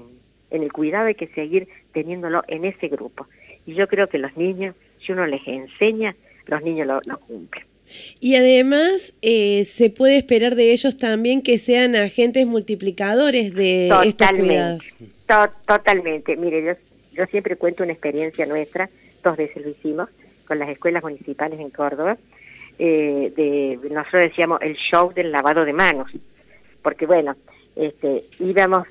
en 0.49 0.63
el 0.63 0.71
cuidado 0.71 1.07
hay 1.07 1.15
que 1.15 1.27
seguir 1.27 1.67
teniéndolo 1.91 2.41
en 2.47 2.63
ese 2.63 2.87
grupo. 2.87 3.27
Y 3.65 3.73
yo 3.73 3.89
creo 3.89 4.07
que 4.07 4.17
los 4.17 4.37
niños, 4.37 4.75
si 5.05 5.11
uno 5.11 5.27
les 5.27 5.45
enseña, 5.45 6.15
los 6.45 6.63
niños 6.63 6.87
lo, 6.87 7.19
cumplen. 7.19 7.65
Y 8.21 8.35
además 8.35 9.13
eh, 9.21 9.65
se 9.65 9.89
puede 9.89 10.15
esperar 10.15 10.55
de 10.55 10.71
ellos 10.71 10.95
también 10.95 11.41
que 11.41 11.57
sean 11.57 11.97
agentes 11.97 12.47
multiplicadores 12.47 13.53
de 13.53 13.89
estos 14.05 14.29
cuidados. 14.31 14.95
totalmente. 15.65 16.37
Mire, 16.37 16.63
yo, 16.63 16.71
yo 17.11 17.25
siempre 17.25 17.57
cuento 17.57 17.83
una 17.83 17.91
experiencia 17.91 18.45
nuestra, 18.45 18.89
dos 19.21 19.35
veces 19.35 19.65
lo 19.65 19.71
hicimos, 19.71 20.07
con 20.45 20.59
las 20.59 20.69
escuelas 20.69 21.03
municipales 21.03 21.59
en 21.59 21.71
Córdoba. 21.71 22.17
Eh, 22.79 23.33
de, 23.35 23.89
nosotros 23.89 24.23
decíamos 24.23 24.61
el 24.61 24.75
show 24.75 25.11
del 25.13 25.31
lavado 25.31 25.65
de 25.65 25.73
manos, 25.73 26.11
porque 26.81 27.05
bueno, 27.05 27.35
este, 27.75 28.25
íbamos 28.39 28.87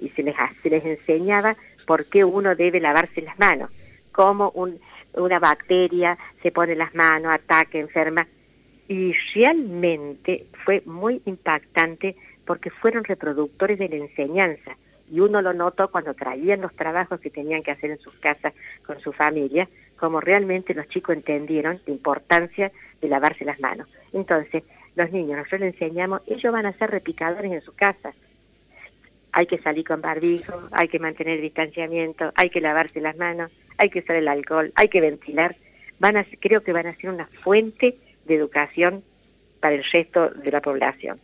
y 0.00 0.08
se 0.10 0.22
les, 0.22 0.34
se 0.62 0.70
les 0.70 0.84
enseñaba 0.84 1.56
por 1.86 2.06
qué 2.06 2.24
uno 2.24 2.54
debe 2.54 2.80
lavarse 2.80 3.22
las 3.22 3.38
manos, 3.38 3.70
como 4.12 4.50
un, 4.50 4.80
una 5.14 5.38
bacteria 5.38 6.18
se 6.42 6.50
pone 6.50 6.74
las 6.74 6.94
manos, 6.94 7.34
ataca, 7.34 7.78
enferma. 7.78 8.26
Y 8.88 9.14
realmente 9.34 10.46
fue 10.64 10.82
muy 10.84 11.22
impactante 11.24 12.16
porque 12.44 12.70
fueron 12.70 13.04
reproductores 13.04 13.78
de 13.78 13.88
la 13.88 13.96
enseñanza. 13.96 14.76
Y 15.10 15.20
uno 15.20 15.42
lo 15.42 15.52
notó 15.52 15.90
cuando 15.90 16.14
traían 16.14 16.60
los 16.60 16.74
trabajos 16.74 17.20
que 17.20 17.30
tenían 17.30 17.62
que 17.62 17.70
hacer 17.70 17.90
en 17.90 17.98
sus 17.98 18.14
casas 18.14 18.52
con 18.86 19.00
su 19.00 19.12
familia, 19.12 19.68
como 20.04 20.20
realmente 20.20 20.74
los 20.74 20.86
chicos 20.88 21.16
entendieron 21.16 21.80
la 21.86 21.92
importancia 21.94 22.70
de 23.00 23.08
lavarse 23.08 23.42
las 23.46 23.58
manos. 23.58 23.88
Entonces, 24.12 24.62
los 24.96 25.10
niños, 25.12 25.38
nosotros 25.38 25.62
les 25.62 25.80
enseñamos, 25.80 26.20
ellos 26.26 26.52
van 26.52 26.66
a 26.66 26.74
ser 26.74 26.90
repicadores 26.90 27.50
en 27.50 27.62
su 27.62 27.74
casa. 27.74 28.12
Hay 29.32 29.46
que 29.46 29.56
salir 29.62 29.82
con 29.86 30.02
barbijo, 30.02 30.68
hay 30.72 30.88
que 30.88 30.98
mantener 30.98 31.40
distanciamiento, 31.40 32.32
hay 32.34 32.50
que 32.50 32.60
lavarse 32.60 33.00
las 33.00 33.16
manos, 33.16 33.50
hay 33.78 33.88
que 33.88 34.00
usar 34.00 34.16
el 34.16 34.28
alcohol, 34.28 34.74
hay 34.74 34.88
que 34.88 35.00
ventilar. 35.00 35.56
Van 36.00 36.18
a, 36.18 36.26
creo 36.38 36.62
que 36.62 36.74
van 36.74 36.86
a 36.86 36.94
ser 36.96 37.08
una 37.08 37.26
fuente 37.42 37.96
de 38.26 38.34
educación 38.34 39.02
para 39.60 39.74
el 39.74 39.84
resto 39.84 40.28
de 40.28 40.52
la 40.52 40.60
población. 40.60 41.18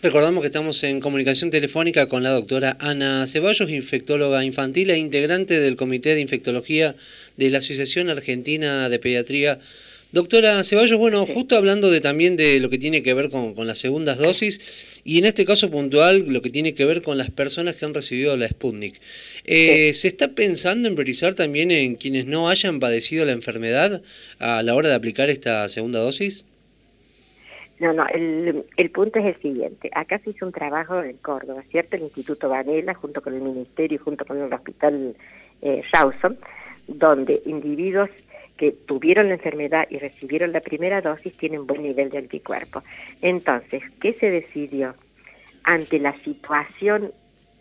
Recordamos 0.00 0.42
que 0.42 0.46
estamos 0.46 0.84
en 0.84 1.00
comunicación 1.00 1.50
telefónica 1.50 2.08
con 2.08 2.22
la 2.22 2.30
doctora 2.30 2.76
Ana 2.78 3.26
Ceballos, 3.26 3.68
infectóloga 3.68 4.44
infantil 4.44 4.90
e 4.90 4.98
integrante 4.98 5.58
del 5.58 5.74
Comité 5.74 6.14
de 6.14 6.20
Infectología 6.20 6.94
de 7.36 7.50
la 7.50 7.58
Asociación 7.58 8.08
Argentina 8.08 8.88
de 8.88 8.98
Pediatría 9.00 9.58
Doctora 10.12 10.62
Ceballos, 10.62 10.98
bueno, 10.98 11.26
justo 11.26 11.56
hablando 11.56 11.90
de 11.90 12.00
también 12.00 12.36
de 12.36 12.60
lo 12.60 12.70
que 12.70 12.78
tiene 12.78 13.02
que 13.02 13.12
ver 13.12 13.28
con, 13.28 13.54
las 13.66 13.80
segundas 13.80 14.18
dosis 14.18 14.60
y 15.04 15.18
en 15.18 15.26
este 15.26 15.44
caso 15.44 15.68
puntual 15.68 16.26
lo 16.28 16.42
que 16.42 16.50
tiene 16.50 16.74
que 16.74 16.84
ver 16.84 17.02
con 17.02 17.18
las 17.18 17.30
personas 17.30 17.74
que 17.74 17.84
han 17.84 17.92
recibido 17.92 18.36
la 18.36 18.48
Sputnik. 18.48 19.00
Eh, 19.44 19.92
¿Se 19.94 20.06
está 20.06 20.28
pensando 20.28 20.86
en 20.86 20.94
priorizar 20.94 21.34
también 21.34 21.72
en 21.72 21.96
quienes 21.96 22.24
no 22.24 22.48
hayan 22.48 22.78
padecido 22.78 23.26
la 23.26 23.32
enfermedad 23.32 24.00
a 24.38 24.62
la 24.62 24.76
hora 24.76 24.88
de 24.90 24.94
aplicar 24.94 25.28
esta 25.28 25.68
segunda 25.68 25.98
dosis? 25.98 26.44
No, 27.80 27.92
no, 27.92 28.04
el, 28.12 28.90
punto 28.90 29.20
es 29.20 29.26
el 29.26 29.40
siguiente. 29.40 29.90
Acá 29.94 30.18
se 30.18 30.30
hizo 30.30 30.46
un 30.46 30.52
trabajo 30.52 31.00
en 31.00 31.16
Córdoba, 31.18 31.62
¿cierto? 31.70 31.94
El 31.94 32.02
Instituto 32.02 32.48
Varela, 32.48 32.94
junto 32.94 33.22
con 33.22 33.34
el 33.34 33.42
Ministerio 33.42 33.96
y 33.96 33.98
junto 33.98 34.24
con 34.24 34.40
el 34.40 34.52
Hospital 34.52 35.14
eh, 35.62 35.82
donde 36.88 37.42
individuos 37.46 38.10
que 38.56 38.72
tuvieron 38.72 39.28
la 39.28 39.34
enfermedad 39.34 39.86
y 39.88 39.98
recibieron 39.98 40.52
la 40.52 40.60
primera 40.60 41.00
dosis 41.00 41.36
tienen 41.36 41.66
buen 41.66 41.82
nivel 41.82 42.10
de 42.10 42.18
anticuerpos. 42.18 42.82
Entonces, 43.22 43.82
¿qué 44.00 44.12
se 44.14 44.30
decidió? 44.30 44.94
Ante 45.62 46.00
la 46.00 46.18
situación 46.24 47.12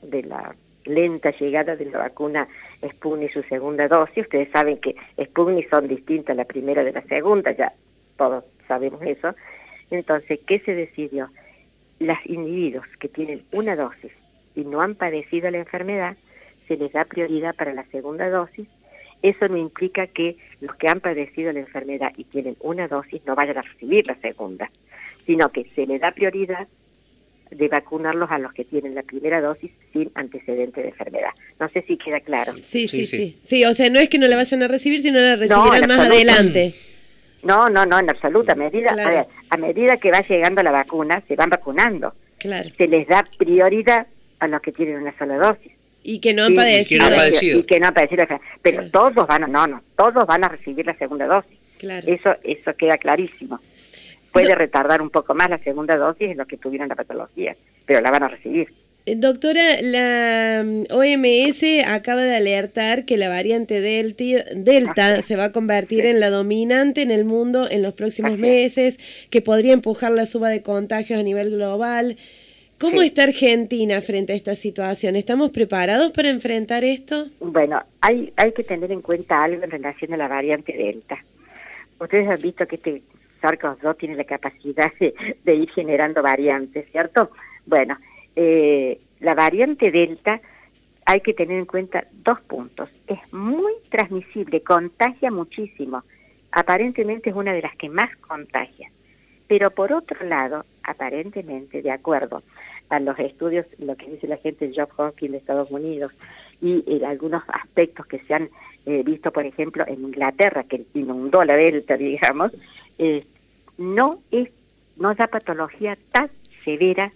de 0.02 0.24
la 0.24 0.56
lenta 0.86 1.32
llegada 1.32 1.76
de 1.76 1.86
la 1.86 2.00
vacuna 2.00 2.48
Sputnik 2.84 3.34
su 3.34 3.44
segunda 3.44 3.88
dosis, 3.88 4.24
ustedes 4.24 4.50
saben 4.52 4.78
que 4.78 4.96
Sputnik 5.22 5.70
son 5.70 5.88
distintas 5.88 6.36
la 6.36 6.46
primera 6.46 6.84
de 6.84 6.94
la 6.94 7.02
segunda, 7.04 7.52
ya 7.52 7.74
todos 8.18 8.44
sabemos 8.68 9.02
eso. 9.04 9.36
Entonces, 9.92 10.40
¿qué 10.46 10.60
se 10.60 10.76
decidió? 10.76 11.30
Los 12.00 12.18
individuos 12.26 12.86
que 13.00 13.08
tienen 13.08 13.44
una 13.52 13.76
dosis 13.76 14.12
y 14.56 14.62
no 14.62 14.82
han 14.82 14.96
padecido 14.96 15.50
la 15.50 15.58
enfermedad, 15.58 16.16
se 16.68 16.78
les 16.78 16.92
da 16.92 17.06
prioridad 17.06 17.56
para 17.56 17.74
la 17.74 17.86
segunda 17.86 18.30
dosis 18.30 18.68
eso 19.22 19.48
no 19.48 19.58
implica 19.58 20.08
que 20.08 20.38
los 20.62 20.76
que 20.76 20.88
han 20.88 21.00
padecido 21.00 21.52
la 21.52 21.60
enfermedad 21.60 22.12
y 22.18 22.24
tienen 22.26 22.56
una 22.60 22.88
dosis 22.88 23.22
no 23.26 23.36
vayan 23.36 23.58
a 23.58 23.62
recibir 23.62 24.06
la 24.06 24.16
segunda, 24.16 24.70
sino 25.26 25.52
que 25.52 25.66
se 25.76 25.88
le 25.88 26.00
da 26.00 26.12
prioridad 26.12 26.68
de 27.50 27.68
vacunarlos 27.70 28.30
a 28.30 28.40
los 28.40 28.54
que 28.54 28.66
tienen 28.66 28.94
la 28.94 29.04
primera 29.04 29.42
dosis 29.42 29.72
sin 29.94 30.12
antecedente 30.16 30.82
de 30.82 30.90
enfermedad. 30.90 31.30
No 31.60 31.70
sé 31.70 31.82
si 31.88 31.98
queda 31.98 32.20
claro. 32.20 32.56
Sí, 32.62 32.88
sí, 32.88 33.06
sí. 33.06 33.38
Sí, 33.44 33.64
o 33.64 33.74
sea, 33.74 33.90
no 33.90 34.00
es 34.00 34.10
que 34.10 34.20
no 34.20 34.28
la 34.28 34.36
vayan 34.36 34.64
a 34.64 34.68
recibir, 34.68 35.02
sino 35.02 35.20
la 35.20 35.38
recibirán 35.38 35.88
más 35.88 36.00
adelante. 36.00 36.74
No, 37.44 37.70
no, 37.70 37.86
no, 37.86 38.00
en 38.00 38.10
absoluta 38.10 38.56
medida. 38.56 38.96
A, 39.50 39.58
medida 39.58 39.98
que 39.98 40.12
va 40.12 40.22
llegando 40.22 40.64
la 40.64 40.72
vacuna, 40.72 41.24
se 41.28 41.36
van 41.36 41.50
vacunando. 41.50 42.14
Claro. 42.40 42.70
Se 42.78 42.88
les 42.88 43.08
da 43.08 43.26
prioridad 43.38 44.08
a 44.40 44.48
los 44.48 44.62
que 44.62 44.72
tienen 44.72 44.98
una 44.98 45.18
sola 45.18 45.38
dosis. 45.38 45.72
Y 46.04 46.20
que 46.20 46.34
no 46.34 46.46
han 46.46 46.56
padecido. 46.56 47.60
Y 47.60 47.64
que 47.64 47.80
no 47.80 47.88
han 47.88 47.94
padecido. 47.94 48.26
Pero 48.62 48.90
todos 48.92 49.28
van 49.28 49.44
a, 49.44 49.48
no, 49.48 49.68
no, 49.68 49.82
todos 49.96 50.26
van 50.26 50.44
a 50.44 50.50
recibir 50.50 50.86
la 50.86 50.98
segunda 50.98 51.26
dosis. 51.26 51.58
Claro. 51.78 52.08
Eso, 52.08 52.36
eso 52.44 52.76
queda 52.76 52.98
clarísimo. 52.98 53.60
Puede 54.32 54.54
retardar 54.56 55.02
un 55.02 55.10
poco 55.10 55.34
más 55.34 55.50
la 55.50 55.58
segunda 55.60 55.96
dosis 55.96 56.32
en 56.32 56.38
los 56.38 56.48
que 56.48 56.58
tuvieron 56.58 56.90
la 56.90 56.96
patología, 56.96 57.56
pero 57.86 58.02
la 58.02 58.12
van 58.12 58.24
a 58.24 58.28
recibir. 58.28 58.72
Doctora, 59.16 59.82
la 59.82 60.64
mm, 60.66 60.92
OMS 60.92 61.64
acaba 61.86 62.24
de 62.24 62.36
alertar 62.36 63.06
que 63.06 63.18
la 63.18 63.30
variante 63.30 63.80
Delta, 63.80 64.24
Delta 64.56 65.22
se 65.22 65.36
va 65.36 65.46
a 65.46 65.52
convertir 65.52 66.06
en 66.06 66.20
la 66.20 66.30
dominante 66.30 67.02
en 67.02 67.12
el 67.12 67.24
mundo 67.24 67.70
en 67.70 67.84
los 67.84 67.94
próximos 67.94 68.38
meses, 68.38 69.00
que 69.30 69.42
podría 69.42 69.74
empujar 69.74 70.12
la 70.12 70.26
suba 70.26 70.50
de 70.50 70.62
contagios 70.62 71.20
a 71.20 71.24
nivel 71.24 71.52
global. 71.52 72.18
¿Cómo 72.80 73.02
está 73.02 73.24
Argentina 73.24 74.02
frente 74.02 74.34
a 74.34 74.36
esta 74.36 74.54
situación? 74.54 75.16
¿Estamos 75.16 75.50
preparados 75.50 76.12
para 76.12 76.30
enfrentar 76.30 76.84
esto? 76.84 77.26
Bueno, 77.40 77.82
hay, 78.02 78.32
hay 78.36 78.52
que 78.52 78.64
tener 78.64 78.92
en 78.92 79.02
cuenta 79.02 79.44
algo 79.44 79.64
en 79.64 79.72
relación 79.72 80.14
a 80.14 80.18
la 80.18 80.28
variante 80.28 80.74
Delta. 80.74 81.18
Ustedes 82.00 82.28
han 82.28 82.40
visto 82.40 82.68
que 82.68 82.76
este 82.76 83.02
SARS-CoV-2 83.42 83.98
tiene 83.98 84.16
la 84.16 84.26
capacidad 84.26 84.92
de, 85.00 85.56
ir 85.56 85.70
generando 85.72 86.22
variantes, 86.22 86.86
¿cierto? 86.92 87.32
Bueno, 87.66 87.98
eh, 88.38 89.02
la 89.20 89.34
variante 89.34 89.92
Delta 89.92 90.40
hay 91.06 91.22
que 91.22 91.34
tener 91.34 91.58
en 91.58 91.66
cuenta 91.66 92.08
dos 92.12 92.40
puntos. 92.42 92.90
Es 93.08 93.34
muy 93.34 93.74
transmisible, 93.90 94.62
contagia 94.62 95.32
muchísimo. 95.32 96.04
Aparentemente 96.52 97.32
es 97.32 97.36
una 97.36 97.54
de 97.54 97.64
las 97.64 97.76
que 97.76 97.90
más 97.90 98.16
contagia. 98.18 98.92
Pero 99.48 99.72
por 99.72 99.92
otro 99.92 100.24
lado, 100.26 100.66
aparentemente, 100.84 101.82
de 101.82 101.92
acuerdo 101.92 102.44
a 102.90 103.00
los 103.00 103.18
estudios, 103.18 103.66
lo 103.80 103.96
que 103.96 104.12
dice 104.12 104.28
la 104.28 104.38
gente 104.38 104.68
de 104.68 104.76
Job 104.76 104.90
Hopkins 104.98 105.32
de 105.32 105.38
Estados 105.40 105.72
Unidos 105.72 106.14
y 106.62 107.04
algunos 107.04 107.44
aspectos 107.48 108.06
que 108.06 108.20
se 108.20 108.34
han 108.34 108.50
eh, 108.86 109.04
visto, 109.04 109.32
por 109.32 109.46
ejemplo, 109.46 109.84
en 109.88 110.02
Inglaterra, 110.02 110.64
que 110.64 110.86
inundó 110.94 111.44
la 111.44 111.56
delta, 111.56 111.98
digamos, 111.98 112.52
eh, 112.98 113.26
no 113.78 114.20
es 114.32 114.50
no 114.96 115.14
da 115.14 115.28
patología 115.28 115.98
tan 116.12 116.30
severa 116.64 117.12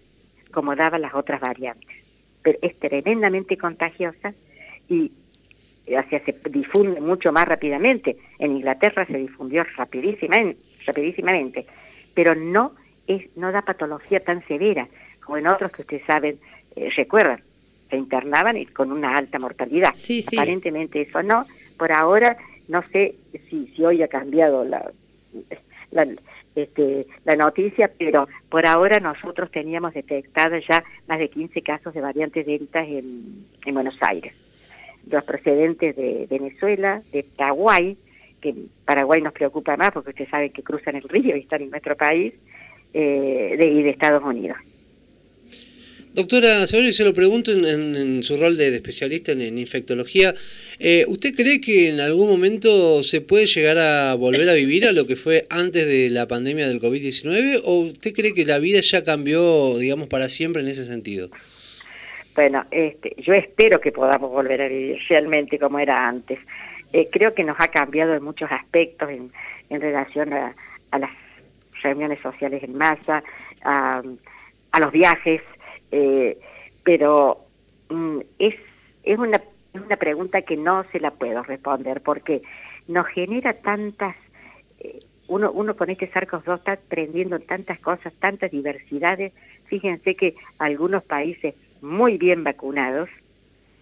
como 0.51 0.75
daban 0.75 1.01
las 1.01 1.13
otras 1.13 1.41
variantes, 1.41 1.89
pero 2.41 2.57
es 2.61 2.77
tremendamente 2.79 3.57
contagiosa 3.57 4.33
y 4.87 5.11
se 5.85 6.35
difunde 6.49 7.01
mucho 7.01 7.31
más 7.31 7.45
rápidamente. 7.45 8.17
En 8.39 8.55
Inglaterra 8.55 9.05
se 9.05 9.17
difundió 9.17 9.63
rapidísimamente, 9.75 10.61
rapidísimamente 10.85 11.65
pero 12.13 12.35
no 12.35 12.73
es 13.07 13.35
no 13.35 13.51
da 13.51 13.61
patología 13.61 14.19
tan 14.19 14.45
severa 14.47 14.87
como 15.25 15.37
en 15.37 15.47
otros 15.47 15.71
que 15.71 15.83
ustedes 15.83 16.05
saben, 16.05 16.39
eh, 16.75 16.89
recuerdan, 16.95 17.41
se 17.89 17.97
internaban 17.97 18.57
y 18.57 18.65
con 18.65 18.91
una 18.91 19.15
alta 19.15 19.39
mortalidad. 19.39 19.93
Aparentemente 20.33 21.01
eso 21.01 21.21
no. 21.21 21.45
Por 21.77 21.91
ahora 21.91 22.37
no 22.67 22.83
sé 22.91 23.15
si, 23.49 23.67
si 23.67 23.83
hoy 23.83 24.01
ha 24.01 24.07
cambiado 24.07 24.63
la, 24.63 24.91
la, 25.91 26.07
este, 26.55 27.05
la 27.25 27.35
noticia, 27.35 27.91
pero 27.97 28.27
por 28.49 28.65
ahora 28.65 28.99
nosotros 28.99 29.51
teníamos 29.51 29.93
detectadas 29.93 30.63
ya 30.67 30.83
más 31.07 31.19
de 31.19 31.29
15 31.29 31.61
casos 31.61 31.93
de 31.93 32.01
variantes 32.01 32.45
delta 32.45 32.83
en, 32.83 33.45
en 33.65 33.73
Buenos 33.73 33.95
Aires. 34.01 34.33
Los 35.09 35.23
procedentes 35.23 35.95
de 35.95 36.27
Venezuela, 36.29 37.01
de 37.11 37.23
Paraguay, 37.23 37.97
que 38.39 38.55
Paraguay 38.85 39.21
nos 39.21 39.33
preocupa 39.33 39.77
más 39.77 39.91
porque 39.91 40.11
usted 40.11 40.29
sabe 40.29 40.49
que 40.49 40.63
cruzan 40.63 40.95
el 40.95 41.03
río 41.03 41.35
y 41.35 41.41
están 41.41 41.61
en 41.61 41.69
nuestro 41.69 41.95
país, 41.95 42.33
eh, 42.93 43.55
de, 43.57 43.67
y 43.67 43.83
de 43.83 43.89
Estados 43.91 44.23
Unidos. 44.23 44.57
Doctora 46.13 46.67
Ceballos, 46.67 46.95
se 46.95 47.05
lo 47.05 47.13
pregunto 47.13 47.51
en, 47.51 48.21
su 48.23 48.37
rol 48.37 48.57
de, 48.57 48.75
especialista 48.75 49.31
en, 49.31 49.57
infectología. 49.57 50.35
Eh, 50.77 51.05
¿Usted 51.07 51.33
cree 51.33 51.61
que 51.61 51.89
en 51.89 52.01
algún 52.01 52.29
momento 52.29 53.01
se 53.01 53.21
puede 53.21 53.45
llegar 53.45 53.77
a 53.77 54.15
volver 54.15 54.49
a 54.49 54.53
vivir 54.53 54.85
a 54.85 54.91
lo 54.91 55.07
que 55.07 55.15
fue 55.15 55.47
antes 55.49 55.87
de 55.87 56.09
la 56.09 56.27
pandemia 56.27 56.67
del 56.67 56.81
COVID-19? 56.81 57.61
¿O 57.63 57.79
usted 57.81 58.13
cree 58.13 58.33
que 58.33 58.45
la 58.45 58.59
vida 58.59 58.81
ya 58.81 59.03
cambió, 59.05 59.77
digamos, 59.77 60.07
para 60.09 60.27
siempre 60.27 60.61
en 60.61 60.67
ese 60.67 60.85
sentido? 60.85 61.29
Bueno, 62.35 62.65
este, 62.71 63.15
yo 63.17 63.33
espero 63.33 63.79
que 63.79 63.91
podamos 63.91 64.31
volver 64.31 64.61
a 64.61 64.67
vivir 64.67 64.99
realmente 65.09 65.59
como 65.59 65.79
era 65.79 66.07
antes. 66.07 66.39
Eh, 66.93 67.09
creo 67.11 67.33
que 67.33 67.43
nos 67.43 67.57
ha 67.59 67.67
cambiado 67.67 68.13
en 68.13 68.23
muchos 68.23 68.51
aspectos 68.51 69.09
en, 69.09 69.31
relación 69.69 70.33
a, 70.33 70.53
las 70.97 71.11
reuniones 71.81 72.19
sociales 72.19 72.63
en 72.63 72.75
masa, 72.75 73.23
a, 73.63 74.01
los 74.79 74.91
viajes, 74.91 75.41
eh, 75.91 76.39
pero 76.83 77.45
mm, 77.89 78.19
es, 78.39 78.55
es, 79.03 79.19
una, 79.19 79.41
una 79.73 79.97
pregunta 79.97 80.41
que 80.41 80.57
no 80.57 80.83
se 80.91 80.99
la 80.99 81.11
puedo 81.11 81.43
responder 81.43 82.01
porque 82.01 82.41
nos 82.87 83.07
genera 83.07 83.53
tantas... 83.53 84.15
Eh, 84.79 84.99
uno, 85.27 85.51
uno 85.51 85.77
con 85.77 85.89
este 85.89 86.07
Sarcos 86.11 86.43
2 86.43 86.59
está 86.59 86.73
aprendiendo 86.73 87.39
tantas 87.39 87.79
cosas, 87.79 88.11
tantas 88.19 88.51
diversidades. 88.51 89.31
Fíjense 89.65 90.15
que 90.15 90.35
algunos 90.59 91.03
países 91.03 91.55
muy 91.81 92.17
bien 92.17 92.43
vacunados, 92.43 93.09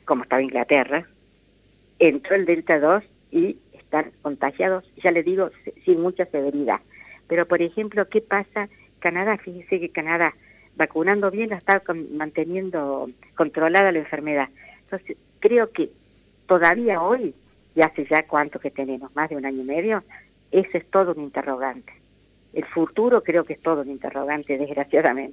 como 0.06 0.24
estaba 0.24 0.44
Inglaterra, 0.44 1.08
entró 1.98 2.36
el 2.36 2.46
Delta 2.46 2.80
2 2.80 3.04
y 3.32 3.58
están 3.74 4.12
contagiados, 4.22 4.90
ya 5.04 5.12
les 5.12 5.26
digo, 5.26 5.50
sin 5.86 6.02
mucha 6.02 6.26
severidad. 6.26 6.82
Pero, 7.28 7.48
por 7.48 7.62
ejemplo, 7.62 8.08
¿qué 8.08 8.22
pasa? 8.22 8.70
Canadá, 9.00 9.38
fíjense 9.38 9.80
que 9.80 9.90
Canadá, 9.90 10.34
vacunando 10.80 11.30
bien, 11.30 11.50
la 11.50 11.58
está 11.58 11.84
manteniendo 12.12 13.10
controlada 13.36 13.92
la 13.92 14.00
enfermedad. 14.00 14.48
Entonces, 14.84 15.18
creo 15.40 15.72
que 15.72 15.92
todavía 16.48 17.02
hoy, 17.02 17.36
y 17.76 17.82
hace 17.82 18.08
ya 18.10 18.26
cuánto 18.26 18.60
que 18.60 18.72
tenemos, 18.72 19.14
más 19.14 19.30
de 19.30 19.36
un 19.36 19.46
año 19.46 19.62
y 19.62 19.66
medio, 19.66 20.04
ese 20.52 20.80
es 20.80 20.90
todo 20.90 21.14
un 21.14 21.24
interrogante. 21.24 21.92
El 22.54 22.66
futuro 22.66 23.22
creo 23.22 23.44
que 23.44 23.54
es 23.54 23.62
todo 23.62 23.82
un 23.82 23.92
interrogante, 23.92 24.58
desgraciadamente. 24.66 25.28